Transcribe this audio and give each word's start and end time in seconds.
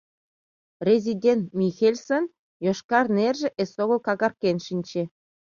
Резидент 0.87 1.45
Михельсын 1.59 2.25
йошкар 2.65 3.05
нерже 3.17 3.49
эсогыл 3.61 3.99
какарген 4.07 4.57
шинче. 4.65 5.03